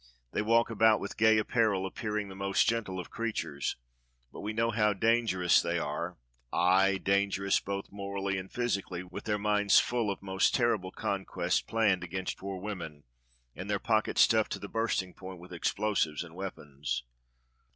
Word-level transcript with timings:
They 0.31 0.41
walk 0.41 0.71
about 0.71 0.99
with 0.99 1.15
gay 1.15 1.37
apparel, 1.37 1.85
appearing 1.85 2.27
the 2.27 2.35
most 2.35 2.67
gentle 2.67 2.99
of 2.99 3.11
crea 3.11 3.31
tures, 3.33 3.75
but 4.33 4.39
we 4.39 4.51
know 4.51 4.71
how 4.71 4.93
dangerous 4.93 5.61
they 5.61 5.77
are, 5.77 6.17
aye, 6.51 6.97
dan 6.97 7.29
gerous 7.29 7.63
both 7.63 7.91
morally 7.91 8.35
and 8.39 8.51
physically, 8.51 9.03
w^ith 9.03 9.25
their 9.25 9.37
minds 9.37 9.77
full 9.79 10.09
of 10.09 10.23
most 10.23 10.55
terrible 10.55 10.89
conquests 10.91 11.61
planned 11.61 12.03
against 12.03 12.39
poor 12.39 12.57
women, 12.59 13.03
and 13.55 13.69
their 13.69 13.77
pockets 13.77 14.21
stuffed 14.21 14.53
to 14.53 14.57
the 14.59 14.67
bursting 14.67 15.13
point 15.13 15.37
with 15.37 15.53
explosives 15.53 16.23
and 16.23 16.33
weapons." 16.33 17.03